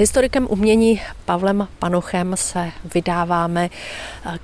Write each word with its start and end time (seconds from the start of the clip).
historikem 0.00 0.46
umění 0.50 1.00
Pavlem 1.24 1.68
Panochem 1.78 2.36
se 2.36 2.70
vydáváme 2.94 3.70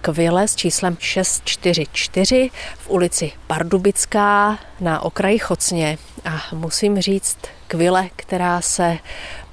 k 0.00 0.08
vile 0.08 0.48
s 0.48 0.56
číslem 0.56 0.96
644 1.00 2.50
v 2.78 2.90
ulici 2.90 3.32
Pardubická 3.46 4.58
na 4.80 5.00
okraji 5.00 5.38
Chocně. 5.38 5.98
A 6.24 6.42
musím 6.52 7.00
říct, 7.00 7.38
k 7.66 7.74
vile, 7.74 8.08
která 8.16 8.60
se 8.60 8.98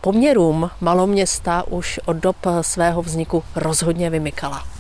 poměrům 0.02 0.70
maloměsta 0.82 1.64
už 1.68 2.00
od 2.06 2.18
dob 2.18 2.38
svého 2.62 3.02
vzniku 3.02 3.44
rozhodně 3.56 4.10
vymykala. 4.10 4.73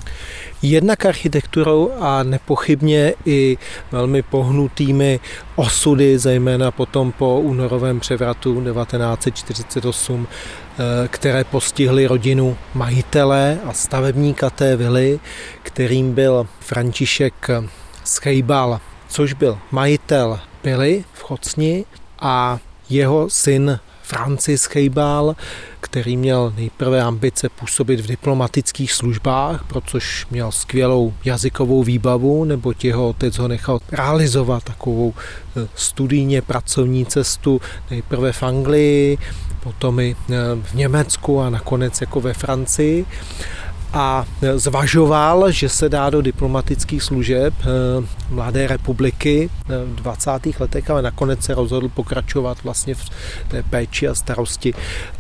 Jednak 0.66 1.06
architekturou 1.06 1.92
a 2.00 2.24
nepochybně 2.24 3.14
i 3.26 3.58
velmi 3.92 4.22
pohnutými 4.22 5.20
osudy, 5.56 6.20
zejména 6.20 6.72
potom 6.72 7.12
po 7.12 7.40
únorovém 7.40 8.00
převratu 8.00 8.62
1948, 8.64 10.28
eh, 10.28 11.08
které 11.08 11.44
postihly 11.44 12.08
rodinu 12.08 12.58
majitele 12.74 13.60
a 13.66 13.74
stavebníka 13.74 14.50
té 14.50 14.76
vily, 14.76 15.20
kterým 15.64 16.14
byl 16.14 16.48
František 16.60 17.48
Schejbal, 18.04 18.80
což 19.08 19.34
byl 19.34 19.60
majitel 19.72 20.40
vily 20.64 21.04
v 21.14 21.24
Chocni 21.24 21.86
a 22.20 22.60
jeho 22.90 23.30
syn 23.30 23.80
Francis 24.04 24.66
Chejbal, 24.66 25.36
který 25.94 26.18
měl 26.18 26.54
nejprve 26.56 27.02
ambice 27.02 27.50
působit 27.50 28.00
v 28.00 28.08
diplomatických 28.08 28.94
službách, 28.94 29.64
protože 29.68 30.26
měl 30.32 30.52
skvělou 30.52 31.14
jazykovou 31.26 31.84
výbavu, 31.84 32.44
nebo 32.44 32.74
jeho 32.84 33.10
otec 33.10 33.38
ho 33.38 33.48
nechal 33.48 33.80
realizovat 33.92 34.64
takovou 34.64 35.14
eh, 35.14 35.68
studijně 35.76 36.42
pracovní 36.42 37.06
cestu 37.06 37.62
nejprve 37.92 38.32
v 38.32 38.44
Anglii, 38.44 39.18
potom 39.64 40.00
i 40.00 40.16
eh, 40.30 40.36
v 40.64 40.74
Německu 40.74 41.42
a 41.42 41.50
nakonec 41.50 42.02
jako 42.02 42.22
ve 42.22 42.34
Francii 42.34 43.06
a 43.94 44.26
zvažoval, 44.56 45.52
že 45.52 45.70
se 45.70 45.90
dá 45.90 46.10
do 46.10 46.22
diplomatických 46.22 47.04
služeb 47.04 47.54
eh, 47.62 47.66
Mladé 48.30 48.68
republiky 48.68 49.50
v 49.68 49.96
20. 49.96 50.32
letech, 50.60 50.90
ale 50.90 51.02
nakonec 51.02 51.44
se 51.44 51.56
rozhodl 51.56 51.90
pokračovat 51.90 52.58
vlastně 52.64 52.96
v 52.96 53.10
té 53.48 53.64
péči 53.64 54.08
a 54.08 54.16
starosti 54.16 54.74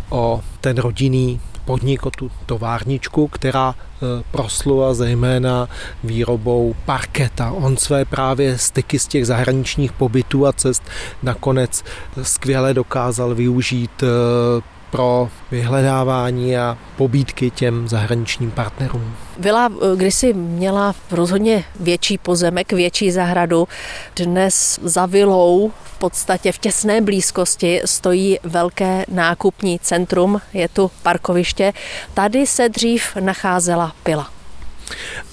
o 0.09 0.41
ten 0.61 0.77
rodinný 0.77 1.39
podnik, 1.65 2.05
o 2.05 2.11
tu 2.11 2.31
továrničku, 2.45 3.27
která 3.27 3.75
eh, 3.77 4.23
proslula 4.31 4.93
zejména 4.93 5.69
výrobou 6.03 6.75
parketa. 6.85 7.51
On 7.51 7.77
své 7.77 8.05
právě 8.05 8.57
styky 8.57 8.99
z 8.99 9.07
těch 9.07 9.27
zahraničních 9.27 9.91
pobytů 9.91 10.47
a 10.47 10.53
cest 10.53 10.83
nakonec 11.23 11.83
skvěle 12.21 12.73
dokázal 12.73 13.35
využít 13.35 14.03
eh, 14.03 14.73
pro 14.93 15.29
vyhledávání 15.51 16.57
a 16.57 16.77
pobídky 16.97 17.49
těm 17.49 17.87
zahraničním 17.87 18.51
partnerům. 18.51 19.15
Vila 19.39 19.69
eh, 19.71 19.95
kdysi 19.95 20.33
měla 20.33 20.95
rozhodně 21.11 21.63
větší 21.79 22.17
pozemek, 22.17 22.73
větší 22.73 23.11
zahradu. 23.11 23.67
Dnes 24.15 24.79
za 24.83 25.05
vilou 25.05 25.71
v 25.83 25.97
podstatě 25.97 26.51
v 26.51 26.57
těsné 26.57 27.01
blízkosti 27.01 27.81
stojí 27.85 28.39
velké 28.43 29.05
nákupní 29.07 29.79
centrum, 29.79 30.41
je 30.53 30.67
tu 30.69 30.91
parkoviště. 31.03 31.73
Tady 32.13 32.47
se 32.47 32.69
dřív 32.69 33.15
nacházela 33.15 33.93
pila. 34.03 34.29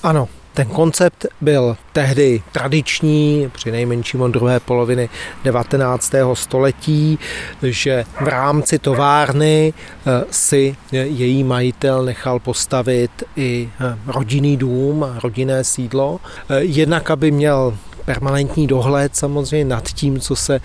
Ano, 0.03 0.29
ten 0.55 0.69
koncept 0.69 1.27
byl 1.41 1.77
tehdy 1.93 2.43
tradiční, 2.53 3.51
při 3.55 3.71
nejmenším 3.71 4.23
od 4.23 4.29
druhé 4.29 4.61
poloviny 4.61 5.09
19. 5.45 6.13
století, 6.35 7.19
že 7.63 8.05
v 8.21 8.29
rámci 8.29 8.79
továrny 8.79 9.73
eh, 9.73 10.25
si 10.31 10.77
její 10.93 11.45
majitel 11.45 12.05
nechal 12.05 12.39
postavit 12.39 13.11
i 13.37 13.71
eh, 13.81 13.99
rodinný 14.07 14.57
dům, 14.57 15.07
rodinné 15.23 15.65
sídlo. 15.65 16.21
Eh, 16.51 16.61
jednak, 16.61 17.11
aby 17.11 17.31
měl 17.31 17.77
permanentní 18.05 18.67
dohled 18.67 19.17
samozřejmě 19.17 19.65
nad 19.65 19.89
tím, 19.89 20.21
co 20.21 20.37
se 20.37 20.61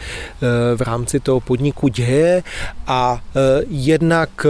v 0.75 0.81
rámci 0.81 1.19
toho 1.19 1.40
podniku 1.40 1.88
děje 1.88 2.44
a 2.88 3.22
jednak 3.67 4.46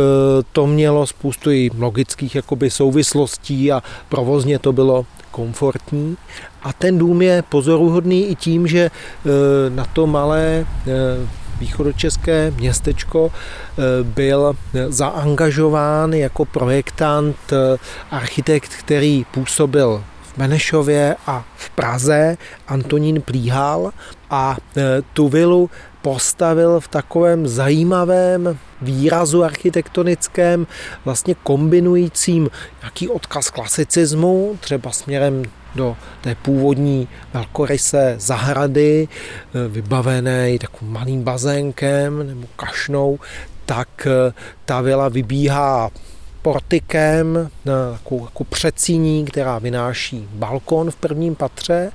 to 0.52 0.67
mělo 0.67 1.07
spoustu 1.07 1.52
i 1.52 1.69
logických 1.78 2.35
jakoby 2.35 2.69
souvislostí 2.69 3.72
a 3.72 3.84
provozně 4.09 4.59
to 4.59 4.73
bylo 4.73 5.06
komfortní. 5.35 6.18
A 6.63 6.73
ten 6.73 6.97
dům 6.97 7.22
je 7.22 7.44
pozoruhodný 7.50 8.25
i 8.25 8.35
tím, 8.35 8.68
že 8.68 8.79
e, 8.79 8.90
na 9.69 9.85
to 9.85 10.07
malé 10.07 10.44
e, 10.47 10.66
východočeské 11.59 12.51
městečko 12.51 13.31
e, 13.31 14.03
byl 14.03 14.56
zaangažován 14.90 16.13
jako 16.13 16.46
projektant 16.46 17.35
architekt, 18.12 18.72
který 18.79 19.25
působil 19.31 20.03
v 20.23 20.38
Benešově 20.38 21.16
a 21.28 21.44
v 21.56 21.69
Praze, 21.69 22.38
Antonín 22.67 23.22
Plíhal 23.22 23.91
a 24.29 24.57
tu 25.13 25.28
vilu 25.28 25.69
postavil 26.05 26.79
v 26.79 26.88
takovém 26.88 27.47
zajímavém 27.47 28.57
výrazu 28.81 29.43
architektonickém, 29.43 30.67
vlastně 31.05 31.35
kombinujícím 31.43 32.49
nějaký 32.81 33.09
odkaz 33.09 33.49
klasicismu, 33.49 34.57
třeba 34.59 34.91
směrem 34.91 35.43
do 35.75 35.97
té 36.21 36.35
původní 36.35 37.07
velkorysé 37.33 38.16
zahrady, 38.19 39.07
eh, 39.07 39.67
vybavené 39.67 40.59
takovým 40.59 40.93
malým 40.93 41.23
bazénkem 41.23 42.27
nebo 42.27 42.47
kašnou, 42.55 43.19
tak 43.66 44.07
eh, 44.07 44.33
ta 44.66 44.81
vila 44.81 45.09
vybíhá 45.09 45.89
portikem 46.41 47.49
na 47.66 47.91
takovou, 47.91 48.25
takovou 48.25 48.47
předsíní, 48.49 49.25
která 49.25 49.59
vynáší 49.59 50.27
balkon 50.33 50.91
v 50.91 50.95
prvním 50.95 51.35
patře 51.35 51.91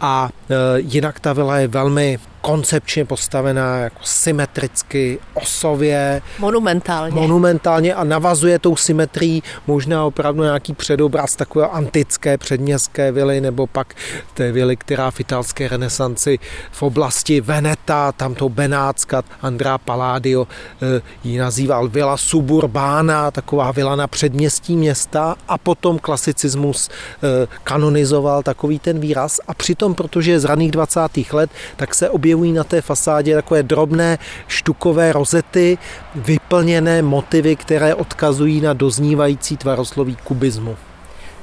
a 0.00 0.28
e, 0.50 0.54
jinak 0.80 1.20
ta 1.20 1.32
vila 1.32 1.58
je 1.58 1.68
velmi 1.68 2.18
koncepčně 2.40 3.04
postavená 3.04 3.78
jako 3.78 3.98
symetricky, 4.02 5.18
osově. 5.34 6.22
Monumentálně. 6.38 7.20
Monumentálně 7.20 7.94
a 7.94 8.04
navazuje 8.04 8.58
tou 8.58 8.76
symetrií 8.76 9.42
možná 9.66 10.04
opravdu 10.04 10.42
nějaký 10.42 10.74
předobraz 10.74 11.36
takové 11.36 11.68
antické 11.68 12.38
předměstské 12.38 13.12
vily 13.12 13.40
nebo 13.40 13.66
pak 13.66 13.94
té 14.34 14.52
vily, 14.52 14.76
která 14.76 15.10
v 15.10 15.20
italské 15.20 15.68
renesanci 15.68 16.38
v 16.70 16.82
oblasti 16.82 17.40
Veneta, 17.40 18.12
tamto 18.12 18.48
Benátska, 18.48 19.22
Andrá 19.42 19.78
Palladio 19.78 20.46
eh, 20.82 21.02
ji 21.24 21.38
nazýval 21.38 21.88
vila 21.88 22.16
suburbána, 22.16 23.30
taková 23.30 23.72
vila 23.72 23.96
na 23.96 24.06
předměstí 24.06 24.76
města 24.76 25.36
a 25.48 25.58
potom 25.58 25.98
klasicismus 25.98 26.88
eh, 26.88 27.46
kanonizoval 27.64 28.42
takový 28.42 28.78
ten 28.78 28.98
výraz 28.98 29.40
a 29.48 29.54
přitom, 29.54 29.89
protože 29.94 30.30
je 30.30 30.40
z 30.40 30.44
raných 30.44 30.70
20. 30.70 31.00
let, 31.32 31.50
tak 31.76 31.94
se 31.94 32.10
objevují 32.10 32.52
na 32.52 32.64
té 32.64 32.80
fasádě 32.80 33.34
takové 33.34 33.62
drobné 33.62 34.18
štukové 34.48 35.12
rozety, 35.12 35.78
vyplněné 36.14 37.02
motivy, 37.02 37.56
které 37.56 37.94
odkazují 37.94 38.60
na 38.60 38.72
doznívající 38.72 39.56
tvarosloví 39.56 40.16
kubismu. 40.24 40.76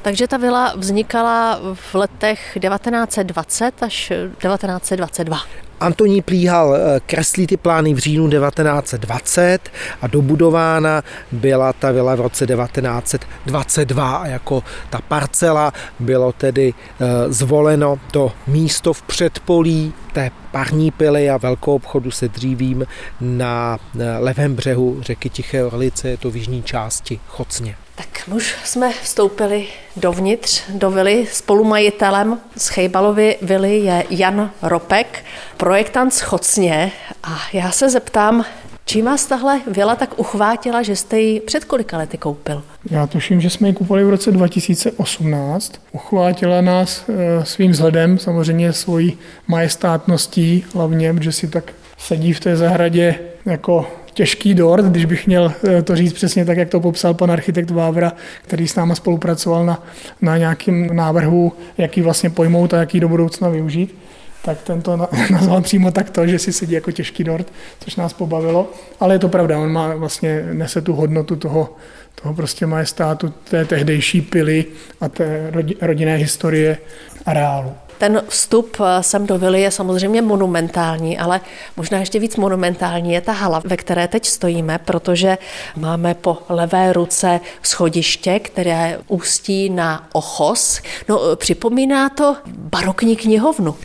Takže 0.07 0.27
ta 0.27 0.37
vila 0.37 0.73
vznikala 0.75 1.59
v 1.73 1.95
letech 1.95 2.57
1920 2.61 3.83
až 3.83 4.07
1922. 4.39 5.39
Antoní 5.79 6.21
Plíhal 6.21 6.75
eh, 6.75 6.99
kreslí 7.05 7.47
ty 7.47 7.57
plány 7.57 7.93
v 7.93 7.97
říjnu 7.97 8.29
1920 8.29 9.69
a 10.01 10.07
dobudována 10.07 11.03
byla 11.31 11.73
ta 11.73 11.91
vila 11.91 12.15
v 12.15 12.21
roce 12.21 12.47
1922 12.47 14.17
a 14.17 14.27
jako 14.27 14.63
ta 14.89 14.99
parcela 15.07 15.73
bylo 15.99 16.31
tedy 16.31 16.73
eh, 16.73 17.05
zvoleno 17.33 17.99
to 18.11 18.31
místo 18.47 18.93
v 18.93 19.01
předpolí 19.01 19.93
té 20.13 20.31
parní 20.51 20.91
pily 20.91 21.29
a 21.29 21.37
velkou 21.37 21.75
obchodu 21.75 22.11
se 22.11 22.27
dřívím 22.27 22.85
na 23.21 23.77
eh, 23.99 24.17
levém 24.17 24.55
břehu 24.55 24.97
řeky 25.01 25.29
Tiché 25.29 25.63
Orlice, 25.63 26.09
je 26.09 26.17
to 26.17 26.31
v 26.31 26.35
jižní 26.35 26.63
části 26.63 27.19
Chocně. 27.27 27.86
Tak 27.97 28.07
už 28.35 28.55
jsme 28.63 28.93
vstoupili 29.03 29.67
dovnitř 29.95 30.61
do 30.73 30.91
vily. 30.91 31.27
Spolumajitelem 31.31 32.39
z 32.57 32.67
Chejbalovy 32.67 33.35
vily 33.41 33.77
je 33.77 34.03
Jan 34.09 34.51
Ropek, 34.61 35.23
projektant 35.57 36.13
z 36.13 36.21
Chocně. 36.21 36.91
A 37.23 37.37
já 37.53 37.71
se 37.71 37.89
zeptám, 37.89 38.45
Čím 38.85 39.05
vás 39.05 39.25
tahle 39.25 39.61
vila 39.67 39.95
tak 39.95 40.19
uchvátila, 40.19 40.83
že 40.83 40.95
jste 40.95 41.19
ji 41.19 41.39
před 41.39 41.65
kolika 41.65 41.97
lety 41.97 42.17
koupil? 42.17 42.63
Já 42.91 43.07
tuším, 43.07 43.41
že 43.41 43.49
jsme 43.49 43.67
ji 43.67 43.73
koupili 43.73 44.03
v 44.03 44.09
roce 44.09 44.31
2018. 44.31 45.73
Uchvátila 45.91 46.61
nás 46.61 47.03
eh, 47.09 47.45
svým 47.45 47.71
vzhledem, 47.71 48.17
samozřejmě 48.17 48.73
svojí 48.73 49.17
majestátností, 49.47 50.65
hlavně, 50.73 51.15
že 51.21 51.31
si 51.31 51.47
tak 51.47 51.73
sedí 51.97 52.33
v 52.33 52.39
té 52.39 52.55
zahradě 52.55 53.19
jako 53.45 53.87
těžký 54.17 54.53
dort, 54.53 54.85
když 54.85 55.05
bych 55.05 55.27
měl 55.27 55.53
eh, 55.67 55.81
to 55.81 55.95
říct 55.95 56.13
přesně 56.13 56.45
tak, 56.45 56.57
jak 56.57 56.69
to 56.69 56.79
popsal 56.79 57.13
pan 57.13 57.31
architekt 57.31 57.71
Vávra, 57.71 58.13
který 58.41 58.67
s 58.67 58.75
náma 58.75 58.95
spolupracoval 58.95 59.65
na, 59.65 59.83
na 60.21 60.37
nějakém 60.37 60.95
návrhu, 60.95 61.53
jaký 61.77 62.01
vlastně 62.01 62.29
pojmout 62.29 62.73
a 62.73 62.77
jaký 62.77 62.99
do 62.99 63.09
budoucna 63.09 63.49
využít 63.49 63.97
tak 64.41 64.61
ten 64.61 64.81
to 64.81 64.97
nazval 65.31 65.61
přímo 65.61 65.91
takto, 65.91 66.27
že 66.27 66.39
si 66.39 66.53
sedí 66.53 66.73
jako 66.73 66.91
těžký 66.91 67.23
dort, 67.23 67.53
což 67.79 67.95
nás 67.95 68.13
pobavilo. 68.13 68.71
Ale 68.99 69.15
je 69.15 69.19
to 69.19 69.29
pravda, 69.29 69.59
on 69.59 69.71
má 69.71 69.95
vlastně, 69.95 70.45
nese 70.53 70.81
tu 70.81 70.93
hodnotu 70.93 71.35
toho, 71.35 71.75
toho 72.21 72.33
prostě 72.33 72.65
majestátu, 72.65 73.33
té 73.49 73.65
tehdejší 73.65 74.21
pily 74.21 74.65
a 75.01 75.09
té 75.09 75.51
rodinné 75.81 76.15
historie 76.15 76.77
areálu. 77.25 77.73
Ten 77.97 78.21
vstup 78.27 78.77
eh, 78.79 79.03
sem 79.03 79.27
do 79.27 79.37
vily 79.37 79.61
je 79.61 79.71
samozřejmě 79.71 80.21
monumentální, 80.21 81.17
ale 81.17 81.41
možná 81.77 81.99
ještě 81.99 82.19
víc 82.19 82.35
monumentální 82.35 83.13
je 83.13 83.21
ta 83.21 83.31
hala, 83.31 83.61
ve 83.65 83.77
které 83.77 84.07
teď 84.07 84.25
stojíme, 84.25 84.79
protože 84.85 85.37
máme 85.75 86.13
po 86.13 86.37
levé 86.49 86.93
ruce 86.93 87.39
schodiště, 87.63 88.39
které 88.39 88.99
ústí 89.07 89.69
na 89.69 90.07
ochos. 90.13 90.81
No, 91.09 91.31
eh, 91.31 91.35
připomíná 91.35 92.09
to 92.09 92.35
barokní 92.47 93.15
knihovnu. 93.15 93.75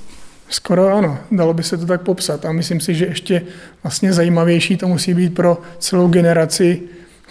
Skoro 0.48 0.88
ano, 0.96 1.18
dalo 1.30 1.54
by 1.54 1.62
se 1.62 1.76
to 1.76 1.86
tak 1.86 2.02
popsat. 2.02 2.44
A 2.44 2.52
myslím 2.52 2.80
si, 2.80 2.94
že 2.94 3.06
ještě 3.06 3.42
vlastně 3.82 4.12
zajímavější 4.12 4.76
to 4.76 4.88
musí 4.88 5.14
být 5.14 5.34
pro 5.34 5.58
celou 5.78 6.08
generaci 6.08 6.82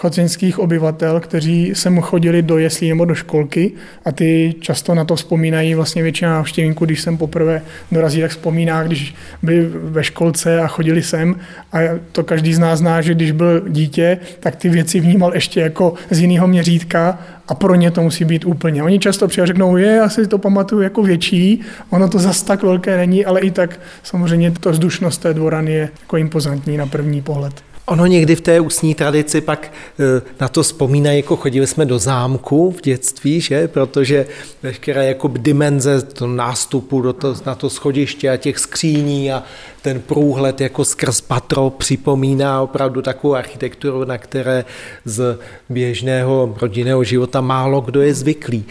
chocinských 0.01 0.59
obyvatel, 0.59 1.19
kteří 1.19 1.71
sem 1.75 2.01
chodili 2.01 2.41
do 2.41 2.57
jeslí 2.57 2.89
nebo 2.89 3.05
do 3.05 3.15
školky 3.15 3.71
a 4.05 4.11
ty 4.11 4.55
často 4.59 4.95
na 4.95 5.05
to 5.05 5.15
vzpomínají 5.15 5.75
vlastně 5.75 6.03
většina 6.03 6.31
návštěvníků, 6.31 6.85
když 6.85 7.01
jsem 7.01 7.17
poprvé 7.17 7.61
dorazí, 7.91 8.21
tak 8.21 8.31
vzpomíná, 8.31 8.83
když 8.83 9.15
byli 9.43 9.69
ve 9.73 10.03
školce 10.03 10.59
a 10.59 10.67
chodili 10.67 11.03
sem 11.03 11.35
a 11.73 11.79
to 12.11 12.23
každý 12.23 12.53
z 12.53 12.59
nás 12.59 12.79
zná, 12.79 13.01
že 13.01 13.13
když 13.13 13.31
byl 13.31 13.69
dítě, 13.69 14.17
tak 14.39 14.55
ty 14.55 14.69
věci 14.69 14.99
vnímal 14.99 15.33
ještě 15.33 15.61
jako 15.61 15.93
z 16.09 16.19
jiného 16.19 16.47
měřítka 16.47 17.19
a 17.47 17.55
pro 17.55 17.75
ně 17.75 17.91
to 17.91 18.01
musí 18.01 18.25
být 18.25 18.45
úplně. 18.45 18.83
Oni 18.83 18.99
často 18.99 19.27
přijde 19.27 19.47
řeknou, 19.47 19.77
je, 19.77 19.87
já 19.87 20.09
si 20.09 20.27
to 20.27 20.37
pamatuju 20.37 20.81
jako 20.81 21.03
větší, 21.03 21.61
ono 21.89 22.09
to 22.09 22.19
zas 22.19 22.43
tak 22.43 22.63
velké 22.63 22.97
není, 22.97 23.25
ale 23.25 23.39
i 23.41 23.51
tak 23.51 23.79
samozřejmě 24.03 24.51
to 24.51 24.71
vzdušnost 24.71 25.17
té 25.17 25.33
dvorany 25.33 25.71
je 25.71 25.89
jako 26.01 26.17
impozantní 26.17 26.77
na 26.77 26.85
první 26.85 27.21
pohled. 27.21 27.70
Ono 27.91 28.05
někdy 28.05 28.35
v 28.35 28.41
té 28.41 28.59
ústní 28.59 28.95
tradici 28.95 29.41
pak 29.41 29.65
e, 29.65 30.21
na 30.41 30.47
to 30.47 30.63
vzpomínají, 30.63 31.17
jako 31.17 31.35
chodili 31.35 31.67
jsme 31.67 31.85
do 31.85 31.99
zámku 31.99 32.71
v 32.71 32.81
dětství, 32.81 33.41
že? 33.41 33.67
protože 33.67 34.27
veškeré 34.63 35.05
jako 35.05 35.27
dimenze 35.27 36.01
to 36.01 36.27
nástupu 36.27 37.01
do 37.01 37.13
to, 37.13 37.35
na 37.45 37.55
to 37.55 37.69
schodiště 37.69 38.29
a 38.29 38.37
těch 38.37 38.59
skříní 38.59 39.31
a 39.31 39.43
ten 39.81 40.01
průhled 40.01 40.61
jako 40.61 40.85
skrz 40.85 41.21
patro 41.21 41.69
připomíná 41.69 42.61
opravdu 42.61 43.01
takovou 43.01 43.35
architekturu, 43.35 44.05
na 44.05 44.17
které 44.17 44.65
z 45.05 45.39
běžného 45.69 46.55
rodinného 46.61 47.03
života 47.03 47.41
málo 47.41 47.81
kdo 47.81 48.01
je 48.01 48.13
zvyklý. 48.13 48.65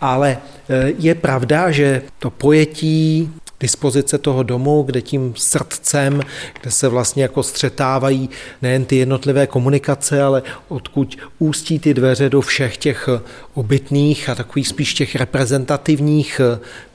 Ale 0.00 0.36
e, 0.68 0.92
je 0.98 1.14
pravda, 1.14 1.70
že 1.70 2.02
to 2.18 2.30
pojetí 2.30 3.32
dispozice 3.60 4.18
toho 4.18 4.42
domu, 4.42 4.82
kde 4.82 5.02
tím 5.02 5.34
srdcem, 5.36 6.20
kde 6.60 6.70
se 6.70 6.88
vlastně 6.88 7.22
jako 7.22 7.42
střetávají 7.42 8.30
nejen 8.62 8.84
ty 8.84 8.96
jednotlivé 8.96 9.46
komunikace, 9.46 10.22
ale 10.22 10.42
odkud 10.68 11.16
ústí 11.38 11.78
ty 11.78 11.94
dveře 11.94 12.30
do 12.30 12.40
všech 12.40 12.76
těch 12.76 13.08
obytných 13.54 14.28
a 14.28 14.34
takových 14.34 14.68
spíš 14.68 14.94
těch 14.94 15.16
reprezentativních 15.16 16.40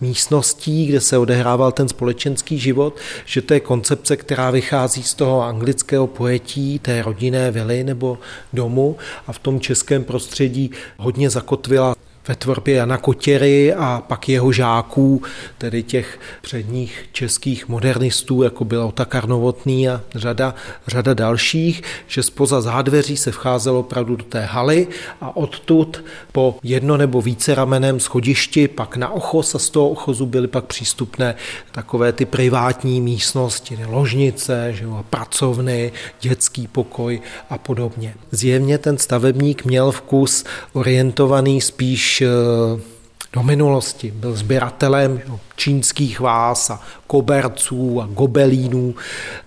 místností, 0.02 0.88
kde 0.88 1.02
se 1.02 1.18
odehrával 1.18 1.72
ten 1.72 1.90
společenský 1.90 2.60
život, 2.60 2.98
že 3.26 3.42
to 3.42 3.54
je 3.54 3.60
koncepce, 3.60 4.18
která 4.18 4.52
vychází 4.52 5.04
z 5.04 5.14
toho 5.14 5.42
anglického 5.44 6.08
pojetí 6.08 6.80
té 6.80 7.02
rodinné 7.02 7.52
vily 7.52 7.84
nebo 7.84 8.20
domu 8.54 8.98
a 9.28 9.34
v 9.34 9.40
tom 9.40 9.60
českém 9.60 10.04
prostředí 10.04 10.72
hodně 10.98 11.30
zakotvila 11.30 11.96
ve 12.28 12.36
tvorbě 12.36 12.76
Jana 12.76 12.98
Kotěry 12.98 13.74
a 13.74 14.04
pak 14.08 14.30
jeho 14.30 14.52
žáků, 14.52 15.22
tedy 15.58 15.84
těch 15.84 16.20
předních 16.42 17.06
českých 17.12 17.68
modernistů, 17.68 18.44
jako 18.44 18.66
byl 18.66 18.84
Otakar 18.84 19.28
Novotný 19.28 19.90
a 19.90 20.02
řada, 20.16 20.56
řada 20.88 21.14
dalších, 21.14 21.84
že 22.08 22.24
spoza 22.24 22.62
zádveří 22.62 23.18
se 23.18 23.32
vcházelo 23.32 23.80
opravdu 23.80 24.16
do 24.16 24.24
té 24.24 24.46
haly 24.46 24.88
a 25.22 25.38
odtud 25.38 26.04
po 26.32 26.56
jedno 26.64 26.98
nebo 26.98 27.22
více 27.22 27.56
rameném 27.56 28.00
schodišti 28.00 28.68
pak 28.68 28.98
na 28.98 29.10
ochos 29.10 29.56
a 29.56 29.60
z 29.60 29.70
toho 29.70 29.90
ochozu 29.90 30.26
byly 30.26 30.48
pak 30.48 30.66
přístupné 30.66 31.36
takové 31.72 32.14
ty 32.14 32.26
privátní 32.26 33.02
místnosti, 33.02 33.78
ložnice, 33.88 34.74
že 34.74 34.84
jo, 34.84 35.06
pracovny, 35.10 35.92
dětský 36.22 36.68
pokoj 36.68 37.22
a 37.50 37.58
podobně. 37.58 38.14
Zjevně 38.32 38.78
ten 38.78 38.98
stavebník 38.98 39.66
měl 39.66 39.92
vkus 39.92 40.44
orientovaný 40.74 41.62
spíš 41.62 42.11
Eh, 42.22 42.82
do 43.34 43.44
minulosti. 43.44 44.12
Byl 44.16 44.36
sběratelem 44.36 45.22
čínských 45.56 46.20
vás 46.20 46.70
a 46.70 46.82
koberců 47.08 48.02
a 48.02 48.10
gobelínů 48.14 48.96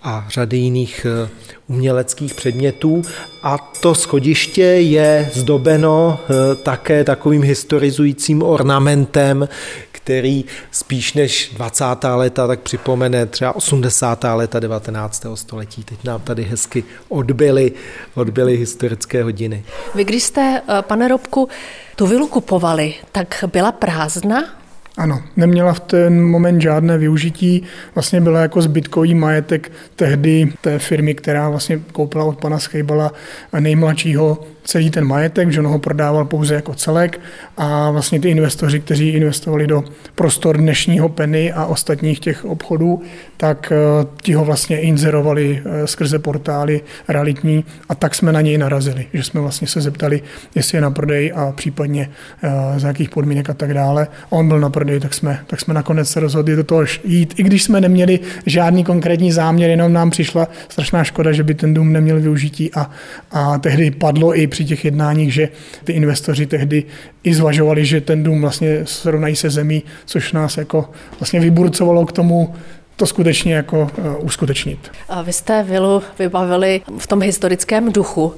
a 0.03 0.27
řady 0.29 0.57
jiných 0.57 1.07
eh, 1.25 1.29
uměleckých 1.69 2.35
předmětů. 2.35 3.03
A 3.43 3.59
to 3.59 3.95
schodiště 3.95 4.63
je 4.63 5.31
zdobeno 5.35 6.19
eh, 6.21 6.55
také 6.55 7.05
takovým 7.05 7.43
historizujícím 7.43 8.43
ornamentem, 8.43 9.49
který 9.93 10.45
spíš 10.71 11.15
než 11.15 11.51
20. 11.55 11.85
léta, 12.15 12.47
tak 12.47 12.61
připomene 12.61 13.27
třeba 13.27 13.57
80. 13.57 14.25
léta 14.35 14.61
19. 14.61 15.27
století. 15.35 15.85
Teď 15.85 16.05
nám 16.05 16.21
tady 16.21 16.43
hezky 16.43 16.85
odbyly, 17.09 17.73
odbyly 18.15 18.57
historické 18.57 19.23
hodiny. 19.23 19.65
Vy, 19.95 20.05
když 20.05 20.23
jste, 20.23 20.63
pane 20.81 21.09
Robku, 21.09 21.49
tu 21.97 22.07
vilu 22.07 22.29
kupovali, 22.29 22.95
tak 23.13 23.45
byla 23.47 23.73
prázdna? 23.73 24.64
Ano, 24.97 25.23
neměla 25.37 25.73
v 25.73 25.81
ten 25.81 26.25
moment 26.25 26.61
žádné 26.61 26.99
využití, 26.99 27.63
vlastně 27.95 28.21
byla 28.21 28.41
jako 28.41 28.63
zbytkový 28.63 29.15
majetek 29.15 29.73
tehdy 29.97 30.53
té 30.61 30.79
firmy, 30.79 31.15
která 31.15 31.49
vlastně 31.49 31.81
koupila 31.93 32.25
od 32.25 32.41
pana 32.41 32.59
Schejbala 32.59 33.13
nejmladšího 33.61 34.39
celý 34.65 34.91
ten 34.91 35.05
majetek, 35.05 35.53
že 35.53 35.61
on 35.61 35.67
ho 35.67 35.79
prodával 35.79 36.25
pouze 36.25 36.55
jako 36.55 36.75
celek 36.75 37.21
a 37.57 37.91
vlastně 37.91 38.21
ty 38.21 38.31
investoři, 38.31 38.81
kteří 38.81 39.09
investovali 39.09 39.67
do 39.67 39.85
prostor 40.15 40.59
dnešního 40.59 41.09
Penny 41.09 41.53
a 41.53 41.67
ostatních 41.67 42.21
těch 42.21 42.45
obchodů, 42.45 43.03
tak 43.37 43.73
eh, 43.73 44.07
ti 44.23 44.35
ho 44.35 44.45
vlastně 44.45 44.81
inzerovali 44.81 45.63
eh, 45.65 45.87
skrze 45.87 46.19
portály 46.19 46.81
realitní 47.09 47.65
a 47.89 47.95
tak 47.95 48.15
jsme 48.15 48.33
na 48.33 48.41
něj 48.41 48.59
narazili, 48.59 49.07
že 49.13 49.23
jsme 49.23 49.41
vlastně 49.41 49.67
se 49.67 49.81
zeptali, 49.81 50.23
jestli 50.55 50.79
je 50.79 50.83
na 50.83 50.91
prodej 50.91 51.33
a 51.37 51.53
případně 51.53 52.11
eh, 52.43 52.79
za 52.81 52.89
jakých 52.89 53.11
podmínek 53.11 53.51
a 53.51 53.55
tak 53.55 53.75
dále. 53.75 54.09
On 54.31 54.49
byl 54.49 54.61
na 54.61 54.71
prodej, 54.71 54.84
tak 55.01 55.15
jsme, 55.15 55.41
tak 55.47 55.61
jsme 55.61 55.75
nakonec 55.75 56.09
se 56.09 56.21
rozhodli 56.21 56.57
do 56.57 56.65
toho 56.65 56.85
jít, 57.05 57.35
i 57.37 57.43
když 57.43 57.63
jsme 57.63 57.81
neměli 57.81 58.21
žádný 58.47 58.85
konkrétní 58.85 59.33
záměr, 59.33 59.71
jenom 59.71 59.93
nám 59.93 60.11
přišla 60.11 60.49
strašná 60.69 61.05
škoda, 61.05 61.33
že 61.33 61.43
by 61.43 61.55
ten 61.55 61.75
dům 61.75 61.93
neměl 61.93 62.21
využití 62.21 62.71
a, 62.75 62.91
a 63.31 63.59
tehdy 63.59 63.91
padlo 63.91 64.39
i 64.39 64.47
při 64.47 64.65
těch 64.65 64.85
jednáních, 64.85 65.35
že 65.35 65.49
ty 65.85 65.93
investoři 65.93 66.47
tehdy 66.47 66.85
i 67.25 67.35
zvažovali, 67.35 67.87
že 67.87 68.01
ten 68.01 68.23
dům 68.23 68.41
vlastně 68.41 68.81
srovnají 68.85 69.37
se 69.37 69.51
zemí, 69.51 69.83
což 70.05 70.33
nás 70.33 70.57
jako 70.57 70.91
vlastně 71.21 71.41
vyburcovalo 71.41 72.07
k 72.07 72.13
tomu 72.13 72.55
to 72.97 73.07
skutečně 73.07 73.55
jako 73.55 73.91
uh, 73.99 74.25
uskutečnit. 74.25 74.91
A 75.09 75.23
vy 75.23 75.33
jste 75.33 75.63
vilu 75.63 76.03
vybavili 76.19 76.81
v 76.99 77.07
tom 77.07 77.23
historickém 77.23 77.93
duchu. 77.93 78.35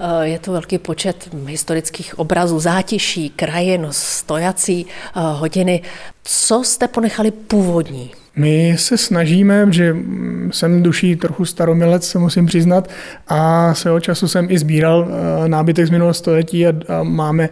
Eh, 0.00 0.28
je 0.28 0.38
to 0.38 0.52
velký 0.52 0.78
počet 0.78 1.28
historických 1.46 2.18
obrazů, 2.18 2.60
zátiší, 2.60 3.30
krajin, 3.30 3.86
stojací 3.90 4.86
eh, 4.86 5.20
hodiny. 5.20 5.82
Co 6.24 6.64
jste 6.64 6.88
ponechali 6.88 7.30
původní? 7.30 8.10
My 8.36 8.76
se 8.78 8.98
snažíme, 8.98 9.66
že 9.70 9.96
jsem 10.50 10.82
duší 10.82 11.16
trochu 11.16 11.44
staromilec, 11.44 12.08
se 12.08 12.18
musím 12.18 12.46
přiznat, 12.46 12.90
a 13.28 13.74
svého 13.74 14.00
času 14.00 14.28
jsem 14.28 14.46
i 14.50 14.58
sbíral 14.58 15.08
eh, 15.08 15.48
nábytek 15.48 15.86
z 15.86 15.90
minulého 15.90 16.14
století 16.14 16.66
a 16.66 16.72
máme 17.02 17.48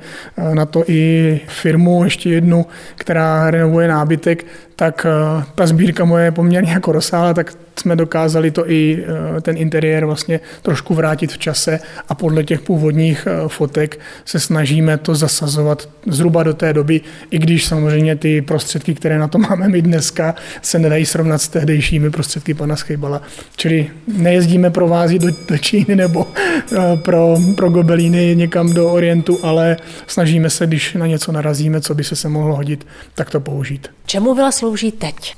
na 0.54 0.66
to 0.66 0.84
i 0.86 1.40
firmu, 1.46 2.04
ještě 2.04 2.30
jednu, 2.30 2.66
která 2.94 3.50
renovuje 3.50 3.88
nábytek, 3.88 4.46
tak 4.82 5.06
ta 5.54 5.66
sbírka 5.66 6.04
moje 6.04 6.24
je 6.24 6.30
poměrně 6.30 6.72
jako 6.72 6.92
rozsáhlá, 6.92 7.34
tak 7.34 7.52
jsme 7.76 7.96
dokázali 7.96 8.50
to 8.50 8.70
i 8.70 9.04
eh, 9.36 9.40
ten 9.40 9.56
interiér 9.56 10.06
vlastně 10.06 10.40
trošku 10.62 10.94
vrátit 10.94 11.32
v 11.32 11.38
čase 11.38 11.80
a 12.08 12.14
podle 12.14 12.44
těch 12.44 12.60
původních 12.60 13.26
eh, 13.26 13.48
fotek 13.48 14.00
se 14.24 14.40
snažíme 14.40 14.98
to 14.98 15.14
zasazovat 15.14 15.88
zhruba 16.06 16.42
do 16.42 16.54
té 16.54 16.72
doby, 16.72 17.00
i 17.30 17.38
když 17.38 17.64
samozřejmě 17.64 18.16
ty 18.16 18.42
prostředky, 18.42 18.94
které 18.94 19.18
na 19.18 19.28
to 19.28 19.38
máme 19.48 19.68
my 19.68 19.82
dneska, 19.82 20.34
se 20.62 20.78
nedají 20.78 21.06
srovnat 21.06 21.38
s 21.38 21.48
tehdejšími 21.48 22.10
prostředky 22.10 22.54
pana 22.54 22.76
Schejbala. 22.76 23.22
Čili 23.56 23.90
nejezdíme 24.16 24.70
pro 24.70 24.88
vází 24.88 25.18
do, 25.18 25.28
do 25.48 25.58
Číny 25.58 25.96
nebo 25.96 26.26
eh, 26.36 26.96
pro, 26.96 27.38
pro 27.56 27.70
gobelíny 27.70 28.36
někam 28.36 28.72
do 28.72 28.88
Orientu, 28.88 29.38
ale 29.42 29.76
snažíme 30.06 30.50
se, 30.50 30.66
když 30.66 30.94
na 30.94 31.06
něco 31.06 31.32
narazíme, 31.32 31.80
co 31.80 31.94
by 31.94 32.04
se 32.04 32.16
se 32.16 32.28
mohlo 32.28 32.56
hodit, 32.56 32.86
tak 33.14 33.30
to 33.30 33.40
použít. 33.40 33.88
Čemu 34.06 34.34
vila 34.34 34.52
slouží 34.72 34.92
teď? 34.92 35.34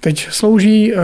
Teď 0.00 0.28
slouží 0.30 0.92
uh, 0.92 1.00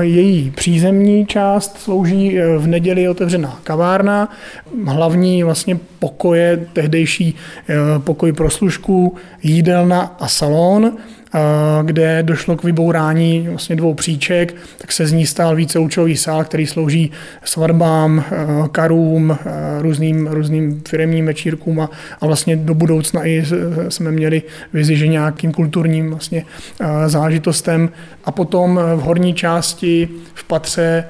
její 0.00 0.50
přízemní 0.50 1.26
část, 1.26 1.78
slouží 1.78 2.38
uh, 2.38 2.62
v 2.62 2.66
neděli 2.66 3.08
otevřená 3.08 3.60
kavárna, 3.64 4.28
hlavní 4.86 5.42
vlastně 5.42 5.78
pokoje, 5.98 6.66
tehdejší 6.72 7.34
uh, 7.34 8.02
pokoj 8.02 8.32
pro 8.32 8.50
služku, 8.50 9.16
jídelna 9.42 10.16
a 10.20 10.28
salon. 10.28 10.96
Kde 11.82 12.22
došlo 12.22 12.56
k 12.56 12.64
vybourání 12.64 13.46
vlastně 13.50 13.76
dvou 13.76 13.94
příček, 13.94 14.54
tak 14.78 14.92
se 14.92 15.06
z 15.06 15.12
ní 15.12 15.26
stál 15.26 15.56
víceúčelový 15.56 16.16
sál, 16.16 16.44
který 16.44 16.66
slouží 16.66 17.12
svatbám, 17.44 18.24
karům, 18.72 19.38
různým, 19.80 20.26
různým 20.26 20.82
firmním 20.88 21.26
večírkům 21.26 21.80
a, 21.80 21.90
a 22.20 22.26
vlastně 22.26 22.56
do 22.56 22.74
budoucna 22.74 23.26
i 23.26 23.44
jsme 23.88 24.10
měli 24.10 24.42
vizi, 24.72 24.96
že 24.96 25.06
nějakým 25.06 25.52
kulturním 25.52 26.10
vlastně 26.10 26.44
zážitostem. 27.06 27.90
A 28.24 28.32
potom 28.32 28.80
v 28.96 29.00
horní 29.00 29.34
části 29.34 30.08
v 30.34 30.44
patře 30.44 31.04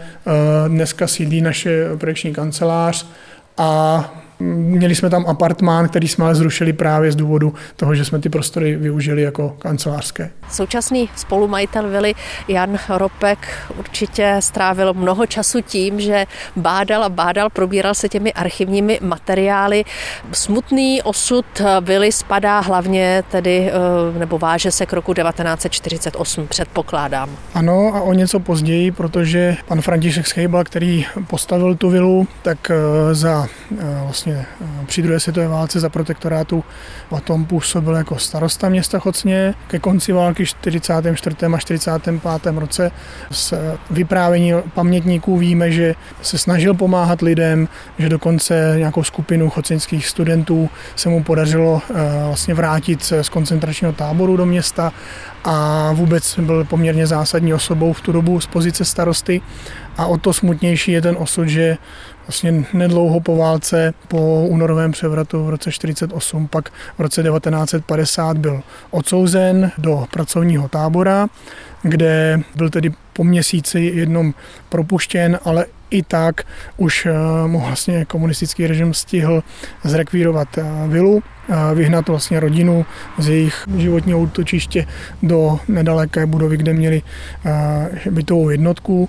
dneska 0.69 1.07
sídlí 1.07 1.41
naše 1.41 1.85
projekční 1.99 2.33
kancelář 2.33 3.07
a 3.59 4.26
Měli 4.41 4.95
jsme 4.95 5.11
tam 5.11 5.27
apartmán, 5.27 5.89
který 5.89 6.09
jsme 6.09 6.25
ale 6.25 6.35
zrušili 6.35 6.73
právě 6.73 7.13
z 7.13 7.17
důvodu 7.17 7.55
toho, 7.77 7.95
že 7.95 8.05
jsme 8.05 8.19
ty 8.19 8.29
prostory 8.29 8.77
využili 8.77 9.23
jako 9.23 9.57
kancelářské. 9.59 10.31
Současný 10.51 11.09
spolumajitel 11.17 11.89
vily 11.89 12.15
Jan 12.49 12.79
Ropek 12.89 13.39
určitě 13.79 14.37
strávil 14.41 14.95
mnoho 14.95 15.27
času 15.27 15.61
tím, 15.61 16.01
že 16.01 16.27
bádal 16.57 17.05
a 17.05 17.09
bádal, 17.09 17.51
probíral 17.51 17.95
se 17.95 18.09
těmi 18.09 18.33
archivními 18.33 18.99
materiály. 19.03 19.85
Smutný 20.33 21.03
osud 21.03 21.47
vily 21.81 22.13
spadá 22.13 22.61
hlavně 22.61 23.23
tedy, 23.31 23.71
eh, 23.71 24.19
nebo 24.19 24.39
váže 24.39 24.71
se 24.71 24.87
k 24.87 24.93
roku 24.93 25.15
1948, 25.15 26.47
předpokládám. 26.47 27.31
Ano 27.55 27.93
a 27.95 28.01
o 28.01 28.13
něco 28.13 28.41
později, 28.41 28.91
protože 28.91 29.57
pan 29.69 29.81
František 29.81 30.27
Schejbal, 30.27 30.65
který 30.65 31.07
postavil 31.27 31.75
tu 31.75 31.91
vilu, 31.91 32.29
tak 32.43 32.71
eh, 32.71 33.15
za 33.15 33.47
eh, 33.79 33.85
vlastně 34.05 34.26
vlastně 34.27 34.47
při 34.87 35.03
druhé 35.03 35.21
světové 35.21 35.49
válce 35.49 35.81
za 35.81 35.89
protektorátu 35.89 36.65
potom 37.09 37.45
působil 37.45 37.95
jako 37.95 38.19
starosta 38.19 38.69
města 38.69 38.99
Chocně. 38.99 39.55
Ke 39.69 39.79
konci 39.79 40.13
války 40.13 40.47
44. 40.47 41.37
a 41.55 41.59
45. 41.59 42.21
roce 42.55 42.91
z 43.31 43.55
vyprávění 43.91 44.53
pamětníků 44.75 45.39
víme, 45.39 45.71
že 45.71 45.95
se 46.23 46.39
snažil 46.39 46.75
pomáhat 46.75 47.23
lidem, 47.23 47.69
že 47.99 48.09
dokonce 48.09 48.75
nějakou 48.77 49.05
skupinu 49.05 49.51
chocinských 49.51 50.07
studentů 50.07 50.71
se 50.97 51.09
mu 51.09 51.23
podařilo 51.23 51.83
eh, 51.91 51.95
vlastně 52.27 52.55
vrátit 52.55 53.13
z 53.23 53.29
koncentračního 53.29 53.93
táboru 53.93 54.37
do 54.37 54.47
města 54.47 54.93
a 55.45 55.93
vůbec 55.93 56.39
byl 56.39 56.65
poměrně 56.65 57.07
zásadní 57.07 57.55
osobou 57.55 57.93
v 57.93 58.01
tu 58.01 58.13
dobu 58.13 58.41
z 58.41 58.47
pozice 58.47 58.85
starosty. 58.85 59.41
A 59.97 60.07
o 60.07 60.19
to 60.19 60.33
smutnější 60.33 60.93
je 60.93 61.03
ten 61.03 61.17
osud, 61.19 61.49
že 61.49 61.79
vlastně 62.27 62.65
nedlouho 62.73 63.21
po 63.21 63.37
válce, 63.37 63.95
po 64.09 64.47
únorovém 64.47 64.93
převratu 64.93 65.45
v 65.45 65.51
roce 65.51 65.71
1948, 65.71 66.49
pak 66.49 66.71
v 66.99 67.01
roce 67.01 67.23
1950 67.23 68.39
byl 68.39 68.63
odsouzen 68.91 69.73
do 69.79 70.05
pracovního 70.13 70.69
tábora, 70.69 71.27
kde 71.83 72.41
byl 72.57 72.71
tedy 72.71 72.93
po 73.13 73.25
měsíci 73.25 73.81
jednom 73.81 74.35
propuštěn, 74.69 75.39
ale 75.45 75.67
i 75.91 76.03
tak 76.03 76.47
už 76.77 77.07
eh, 77.07 77.13
mu 77.47 77.61
vlastně 77.61 78.05
komunistický 78.05 78.67
režim 78.67 78.95
stihl 78.95 79.43
zrekvírovat 79.85 80.59
eh, 80.59 80.65
vilu, 80.89 81.23
vyhnat 81.75 82.09
vlastně 82.09 82.41
rodinu 82.41 82.87
z 83.19 83.29
jejich 83.29 83.65
životního 83.77 84.19
útočiště 84.19 84.87
do 85.23 85.59
nedaleké 85.69 86.27
budovy, 86.27 86.57
kde 86.57 86.73
měli 86.73 87.03
bytovou 88.11 88.51
jednotku, 88.51 89.09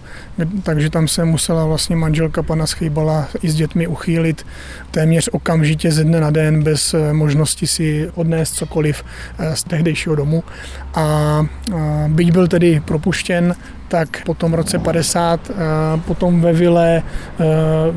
takže 0.63 0.89
tam 0.89 1.07
se 1.07 1.25
musela 1.25 1.65
vlastně 1.65 1.95
manželka 1.95 2.43
pana 2.43 2.67
Schýbala 2.67 3.27
i 3.41 3.49
s 3.49 3.55
dětmi 3.55 3.87
uchýlit 3.87 4.45
téměř 4.91 5.29
okamžitě 5.31 5.91
ze 5.91 6.03
dne 6.03 6.21
na 6.21 6.29
den 6.29 6.63
bez 6.63 6.95
možnosti 7.11 7.67
si 7.67 8.11
odnést 8.15 8.51
cokoliv 8.51 9.03
z 9.53 9.63
tehdejšího 9.63 10.15
domu. 10.15 10.43
A 10.95 11.45
byť 12.07 12.31
byl 12.31 12.47
tedy 12.47 12.81
propuštěn, 12.85 13.55
tak 13.87 14.23
po 14.25 14.33
tom 14.33 14.53
roce 14.53 14.79
50 14.79 15.51
potom 16.05 16.41
ve 16.41 16.53
Vile 16.53 17.03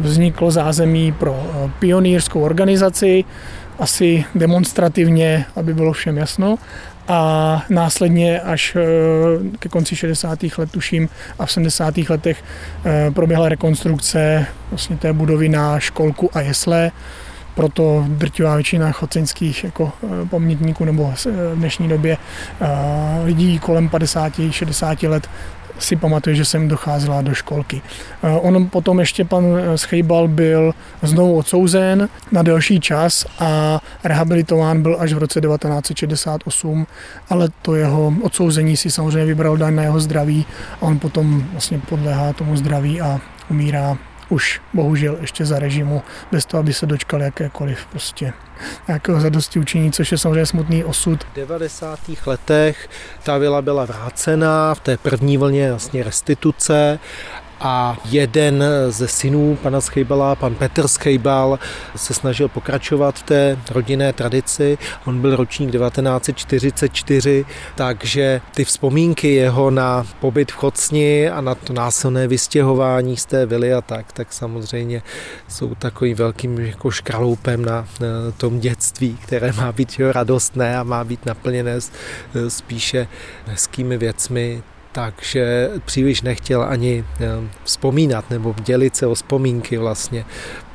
vzniklo 0.00 0.50
zázemí 0.50 1.12
pro 1.12 1.46
pionýrskou 1.78 2.40
organizaci, 2.40 3.24
asi 3.80 4.24
demonstrativně, 4.34 5.44
aby 5.56 5.74
bylo 5.74 5.92
všem 5.92 6.16
jasno. 6.16 6.58
A 7.08 7.62
následně 7.68 8.40
až 8.40 8.76
ke 9.58 9.68
konci 9.68 9.96
60. 9.96 10.38
let, 10.58 10.70
tuším, 10.70 11.08
a 11.38 11.46
v 11.46 11.52
70. 11.52 11.98
letech 12.08 12.44
proběhla 13.14 13.48
rekonstrukce 13.48 14.46
vlastně 14.70 14.96
té 14.96 15.12
budovy 15.12 15.48
na 15.48 15.80
školku 15.80 16.30
a 16.32 16.40
jesle 16.40 16.90
proto 17.54 18.04
drtivá 18.08 18.54
většina 18.54 18.92
choceňských 18.92 19.64
jako 19.64 19.92
pamětníků 20.30 20.84
nebo 20.84 21.14
v 21.24 21.54
dnešní 21.54 21.88
době 21.88 22.16
lidí 23.24 23.58
kolem 23.58 23.88
50-60 23.88 25.10
let 25.10 25.28
si 25.80 25.96
pamatuje, 25.96 26.36
že 26.36 26.44
jsem 26.44 26.68
docházela 26.68 27.22
do 27.22 27.34
školky. 27.34 27.82
Eh, 28.22 28.28
on 28.30 28.66
potom 28.66 29.00
ještě 29.00 29.24
pan 29.24 29.44
Schejbal 29.76 30.28
byl 30.28 30.72
znovu 31.02 31.38
odsouzen 31.38 32.08
na 32.32 32.42
delší 32.42 32.80
čas 32.80 33.26
a 33.38 33.80
rehabilitován 34.04 34.82
byl 34.82 34.96
až 35.00 35.12
v 35.12 35.18
roce 35.18 35.40
1968, 35.40 36.86
ale 37.28 37.48
to 37.62 37.74
jeho 37.74 38.14
odsouzení 38.22 38.76
si 38.76 38.90
samozřejmě 38.90 39.24
vybral 39.24 39.56
daň 39.56 39.74
na 39.74 39.82
jeho 39.82 40.00
zdraví 40.00 40.46
a 40.80 40.82
on 40.82 40.98
potom 40.98 41.44
vlastně 41.52 41.78
podléhá 41.78 42.32
tomu 42.32 42.56
zdraví 42.56 43.00
a 43.00 43.20
umírá 43.50 43.98
už 44.30 44.60
bohužel 44.74 45.16
ještě 45.20 45.44
za 45.46 45.58
režimu, 45.58 46.02
bez 46.32 46.46
toho, 46.46 46.60
aby 46.60 46.72
se 46.72 46.86
dočkal 46.86 47.22
jakékoliv 47.22 47.86
prostě 47.90 48.32
nějakého 48.88 49.20
zadosti 49.20 49.58
učení, 49.58 49.92
což 49.92 50.12
je 50.12 50.18
samozřejmě 50.18 50.46
smutný 50.46 50.84
osud. 50.84 51.24
V 51.24 51.34
90. 51.36 51.98
letech 52.26 52.88
ta 53.22 53.38
vila 53.38 53.62
byla 53.62 53.84
vrácena 53.84 54.74
v 54.74 54.80
té 54.80 54.96
první 54.96 55.36
vlně 55.36 55.70
vlastně 55.70 56.02
restituce 56.02 56.98
a 57.60 57.98
jeden 58.04 58.64
ze 58.88 59.08
synů 59.08 59.58
pana 59.62 59.80
Schejbala, 59.80 60.34
pan 60.34 60.54
Petr 60.54 60.88
Schejbal, 60.88 61.58
se 61.96 62.14
snažil 62.14 62.48
pokračovat 62.48 63.18
v 63.18 63.22
té 63.22 63.58
rodinné 63.70 64.12
tradici. 64.12 64.78
On 65.06 65.20
byl 65.20 65.36
ročník 65.36 65.72
1944, 65.72 67.44
takže 67.74 68.40
ty 68.54 68.64
vzpomínky 68.64 69.34
jeho 69.34 69.70
na 69.70 70.06
pobyt 70.20 70.52
v 70.52 70.54
Chocni 70.54 71.30
a 71.30 71.40
na 71.40 71.54
to 71.54 71.72
násilné 71.72 72.28
vystěhování 72.28 73.16
z 73.16 73.26
té 73.26 73.46
vily 73.46 73.74
a 73.74 73.80
tak, 73.80 74.12
tak 74.12 74.32
samozřejmě 74.32 75.02
jsou 75.48 75.74
takovým 75.74 76.16
velkým 76.16 76.58
jako 76.58 76.90
škraloupem 76.90 77.64
na 77.64 77.86
tom 78.36 78.60
dětství, 78.60 79.18
které 79.22 79.52
má 79.52 79.72
být 79.72 80.00
radostné 80.12 80.78
a 80.78 80.82
má 80.82 81.04
být 81.04 81.26
naplněné 81.26 81.78
spíše 82.48 83.08
hezkými 83.46 83.98
věcmi, 83.98 84.62
takže 84.92 85.70
příliš 85.84 86.22
nechtěl 86.22 86.62
ani 86.62 87.04
eh, 87.20 87.26
vzpomínat 87.64 88.30
nebo 88.30 88.54
dělit 88.64 88.96
se 88.96 89.06
o 89.06 89.14
vzpomínky 89.14 89.78
vlastně 89.78 90.24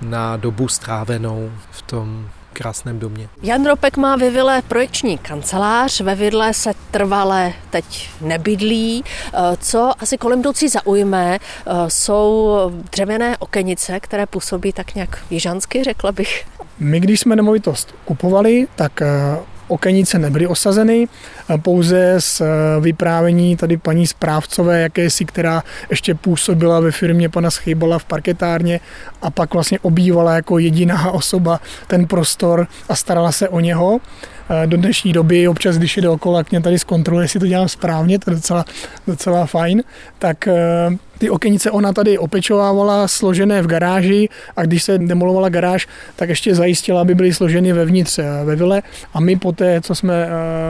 na 0.01 0.38
dobu 0.38 0.67
strávenou 0.67 1.51
v 1.72 1.81
tom 1.81 2.29
krásném 2.53 3.00
domě. 3.00 3.29
Jan 3.41 3.65
Ropek 3.65 3.98
má 3.98 4.15
ve 4.15 4.29
Vile 4.29 4.62
projekční 4.62 5.17
kancelář, 5.17 6.01
ve 6.01 6.15
Vidle 6.15 6.53
se 6.53 6.72
trvale 6.91 7.53
teď 7.69 8.10
nebydlí. 8.22 9.03
Eh, 9.34 9.38
co 9.60 9.91
asi 10.00 10.17
kolem 10.17 10.39
jdoucí 10.39 10.69
zaujme, 10.69 11.38
eh, 11.38 11.72
jsou 11.88 12.55
dřevěné 12.91 13.38
okenice, 13.38 14.00
které 14.00 14.25
působí 14.25 14.74
tak 14.74 14.95
nějak 14.95 15.19
jižansky, 15.29 15.84
řekla 15.84 16.12
bych. 16.12 16.45
My, 16.79 17.00
když 17.00 17.19
jsme 17.19 17.36
nemovitost 17.36 17.95
kupovali, 18.05 18.67
tak 18.75 19.01
okenice 19.67 20.19
nebyly 20.19 20.48
osazeny, 20.48 21.07
pouze 21.62 22.15
z 22.19 22.41
eh, 22.41 22.45
vyprávění 22.79 23.57
tady 23.57 23.77
paní 23.77 24.07
správcové 24.07 24.81
jakési, 24.81 25.25
která 25.25 25.63
ještě 25.89 26.15
působila 26.15 26.79
ve 26.79 26.91
firmě 26.91 27.29
pana 27.29 27.51
Schejbala 27.51 28.00
v 28.00 28.05
parketárně 28.05 28.79
a 29.22 29.31
pak 29.31 29.53
vlastně 29.53 29.79
obývala 29.79 30.36
jako 30.36 30.60
jediná 30.60 31.12
osoba 31.12 31.60
ten 31.88 32.07
prostor 32.07 32.67
a 32.89 32.95
starala 32.95 33.31
se 33.31 33.50
o 33.50 33.60
něho. 33.60 34.00
Eh, 34.50 34.67
do 34.67 34.77
dnešní 34.77 35.13
doby 35.13 35.48
občas, 35.48 35.77
když 35.77 35.98
jde 35.98 36.10
okolo, 36.10 36.38
tak 36.38 36.51
mě 36.51 36.62
tady 36.62 36.79
zkontroluje, 36.79 37.24
jestli 37.24 37.39
to 37.39 37.48
dělám 37.48 37.69
správně, 37.69 38.19
to 38.19 38.29
je 38.29 38.36
docela, 38.36 38.65
docela 39.07 39.45
fajn, 39.45 39.84
tak 40.19 40.48
eh, 40.48 40.53
ty 41.17 41.29
okenice 41.29 41.72
ona 41.72 41.93
tady 41.93 42.17
opečovávala 42.17 43.07
složené 43.07 43.62
v 43.62 43.67
garáži 43.67 44.29
a 44.55 44.63
když 44.63 44.84
se 44.84 44.98
demolovala 44.98 45.50
garáž, 45.50 45.88
tak 46.15 46.29
ještě 46.29 46.55
zajistila, 46.55 47.01
aby 47.01 47.15
byly 47.15 47.34
složeny 47.34 47.74
vevnitř 47.74 48.19
eh, 48.19 48.24
ve 48.43 48.55
vile. 48.55 48.81
A 49.13 49.19
my 49.19 49.36
poté, 49.36 49.81
co 49.81 49.95
jsme 49.95 50.27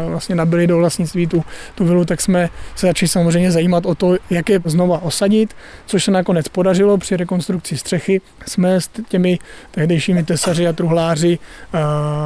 vlastně 0.08 0.36
nabili 0.36 0.68
do 0.68 0.78
vlastnictví 0.78 1.28
tu, 1.28 1.44
tu 1.76 1.86
vilu, 1.86 2.06
tak 2.06 2.22
jsme 2.22 2.50
se 2.76 2.88
začali 2.88 3.10
samozřejmě 3.10 3.52
zajímat 3.52 3.86
o 3.86 3.96
to, 3.96 4.18
jak 4.30 4.50
je 4.50 4.60
znova 4.66 5.02
osadit, 5.02 5.54
což 5.86 6.04
se 6.04 6.12
nakonec 6.12 6.48
podařilo 6.48 6.98
při 6.98 7.18
rekonstrukci 7.18 7.78
střechy. 7.78 8.22
Jsme 8.48 8.82
s 8.82 8.90
těmi 9.08 9.40
tehdejšími 9.72 10.24
tesaři 10.24 10.68
a 10.68 10.74
truhláři 10.74 11.40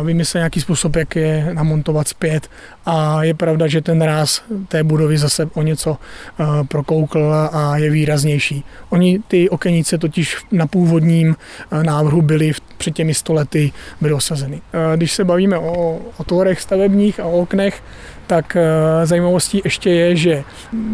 vymysleli 0.04 0.42
nějaký 0.42 0.62
způsob, 0.62 0.96
jak 0.96 1.16
je 1.16 1.50
namontovat 1.54 2.08
zpět. 2.08 2.48
A 2.86 3.24
je 3.24 3.34
pravda, 3.34 3.68
že 3.68 3.82
ten 3.82 4.02
ráz 4.02 4.42
té 4.68 4.84
budovy 4.84 5.18
zase 5.18 5.50
o 5.54 5.62
něco 5.62 5.98
eh, 6.40 6.44
prokoukl 6.68 7.34
a 7.52 7.78
je 7.78 7.90
výrazný 7.90 8.09
výraznější. 8.10 8.64
Oni 8.90 9.20
ty 9.28 9.50
okenice 9.50 9.98
totiž 9.98 10.38
na 10.52 10.68
původním 10.68 11.36
eh, 11.72 11.84
návrhu 11.84 12.22
byly 12.22 12.52
před 12.78 12.92
těmi 12.92 13.14
stolety 13.14 13.72
byly 14.02 14.14
osazeny. 14.14 14.62
Eh, 14.74 14.98
když 14.98 15.12
se 15.12 15.24
bavíme 15.24 15.58
o, 15.58 16.00
o 16.18 16.24
tvorech 16.24 16.62
stavebních 16.62 17.20
a 17.20 17.26
o 17.26 17.42
oknech, 17.42 17.84
tak 18.28 18.58
zajímavostí 19.04 19.62
ještě 19.64 19.90
je, 19.90 20.16
že 20.16 20.44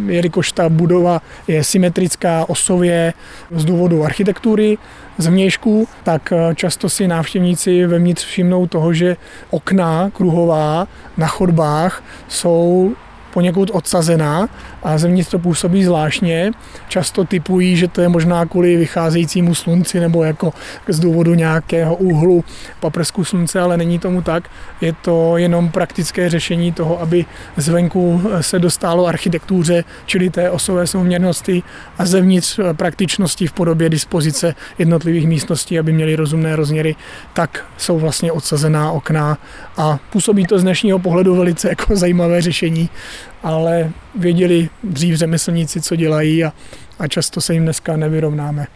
jelikož 0.08 0.52
ta 0.52 0.70
budova 0.70 1.22
je 1.48 1.64
symetrická 1.64 2.50
osově 2.50 3.14
z 3.52 3.66
důvodu 3.66 4.04
architektury, 4.04 4.78
z 5.18 5.28
vnějšku, 5.28 5.88
tak 6.04 6.34
často 6.56 6.90
si 6.90 7.08
návštěvníci 7.08 7.86
vevnitř 7.86 8.26
všimnou 8.26 8.68
toho, 8.68 8.94
že 8.94 9.18
okna 9.50 10.10
kruhová 10.16 10.88
na 11.18 11.28
chodbách 11.28 12.04
jsou 12.28 12.96
poněkud 13.36 13.72
odsazená 13.74 14.48
a 14.86 14.98
zevnitř 14.98 15.30
to 15.30 15.40
působí 15.40 15.84
zvláštně. 15.84 16.52
Často 16.88 17.24
typují, 17.24 17.78
že 17.78 17.88
to 17.88 18.02
je 18.02 18.10
možná 18.10 18.46
kvůli 18.46 18.76
vycházejícímu 18.76 19.56
slunci 19.56 20.00
nebo 20.00 20.24
jako 20.24 20.54
z 20.88 21.00
důvodu 21.00 21.34
nějakého 21.34 21.96
úhlu 21.96 22.44
paprsku 22.80 23.24
slunce, 23.24 23.60
ale 23.60 23.78
není 23.78 24.00
tomu 24.00 24.22
tak. 24.22 24.50
Je 24.82 24.94
to 24.94 25.38
jenom 25.38 25.70
praktické 25.70 26.30
řešení 26.30 26.72
toho, 26.72 27.02
aby 27.02 27.26
zvenku 27.58 28.22
se 28.42 28.60
dostalo 28.60 29.08
architektuře, 29.08 29.84
čili 30.06 30.30
té 30.30 30.50
osové 30.50 30.88
souměrnosti 30.88 31.64
a 31.98 32.06
zevnitř 32.06 32.60
praktičnosti 32.74 33.48
v 33.48 33.54
podobě 33.54 33.90
dispozice 33.90 34.56
jednotlivých 34.78 35.28
místností, 35.28 35.80
aby 35.80 35.94
měly 35.94 36.16
rozumné 36.16 36.56
rozměry, 36.56 36.96
tak 37.34 37.66
jsou 37.78 38.00
vlastně 38.00 38.32
odsazená 38.32 38.92
okna 38.92 39.38
a 39.78 40.00
působí 40.12 40.46
to 40.46 40.60
z 40.60 40.64
dnešního 40.64 41.00
pohledu 41.00 41.36
velice 41.36 41.70
jako 41.70 41.96
zajímavé 41.96 42.42
řešení 42.42 42.90
ale 43.46 43.92
věděli 44.16 44.70
dřív 44.84 45.16
řemeslníci, 45.16 45.82
co 45.82 45.96
dělají 45.96 46.44
a, 46.44 46.54
a 47.00 47.08
často 47.08 47.42
se 47.42 47.54
jim 47.54 47.64
dneska 47.64 47.98
nevyrovnáme. 47.98 48.68